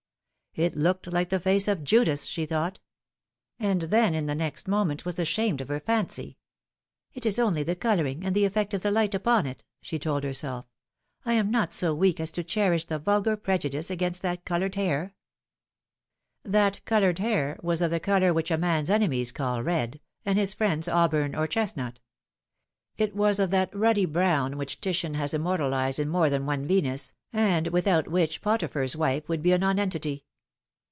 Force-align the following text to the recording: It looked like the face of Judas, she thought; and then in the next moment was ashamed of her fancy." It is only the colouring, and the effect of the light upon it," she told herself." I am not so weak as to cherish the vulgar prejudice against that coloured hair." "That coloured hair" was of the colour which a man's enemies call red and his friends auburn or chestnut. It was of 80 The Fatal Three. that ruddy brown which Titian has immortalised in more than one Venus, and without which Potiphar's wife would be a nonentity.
It 0.53 0.75
looked 0.75 1.07
like 1.07 1.29
the 1.29 1.39
face 1.39 1.69
of 1.69 1.85
Judas, 1.85 2.25
she 2.25 2.45
thought; 2.45 2.81
and 3.57 3.83
then 3.83 4.13
in 4.13 4.25
the 4.25 4.35
next 4.35 4.67
moment 4.67 5.05
was 5.05 5.17
ashamed 5.17 5.61
of 5.61 5.69
her 5.69 5.79
fancy." 5.79 6.37
It 7.13 7.25
is 7.25 7.39
only 7.39 7.63
the 7.63 7.77
colouring, 7.77 8.25
and 8.25 8.35
the 8.35 8.43
effect 8.43 8.73
of 8.73 8.81
the 8.81 8.91
light 8.91 9.15
upon 9.15 9.45
it," 9.45 9.63
she 9.81 9.97
told 9.97 10.25
herself." 10.25 10.65
I 11.25 11.35
am 11.35 11.51
not 11.51 11.71
so 11.73 11.93
weak 11.95 12.19
as 12.19 12.31
to 12.31 12.43
cherish 12.43 12.83
the 12.83 12.99
vulgar 12.99 13.37
prejudice 13.37 13.89
against 13.89 14.21
that 14.23 14.43
coloured 14.43 14.75
hair." 14.75 15.15
"That 16.43 16.83
coloured 16.83 17.19
hair" 17.19 17.57
was 17.63 17.81
of 17.81 17.89
the 17.89 18.01
colour 18.01 18.33
which 18.33 18.51
a 18.51 18.57
man's 18.57 18.89
enemies 18.89 19.31
call 19.31 19.63
red 19.63 20.01
and 20.25 20.37
his 20.37 20.53
friends 20.53 20.85
auburn 20.89 21.33
or 21.33 21.47
chestnut. 21.47 22.01
It 22.97 23.15
was 23.15 23.39
of 23.39 23.51
80 23.51 23.51
The 23.51 23.51
Fatal 23.51 23.51
Three. 23.73 23.77
that 23.77 23.79
ruddy 23.87 24.05
brown 24.05 24.57
which 24.57 24.81
Titian 24.81 25.13
has 25.13 25.33
immortalised 25.33 25.97
in 25.99 26.09
more 26.09 26.29
than 26.29 26.45
one 26.45 26.67
Venus, 26.67 27.13
and 27.31 27.69
without 27.69 28.09
which 28.09 28.41
Potiphar's 28.41 28.97
wife 28.97 29.29
would 29.29 29.41
be 29.41 29.53
a 29.53 29.57
nonentity. 29.57 30.25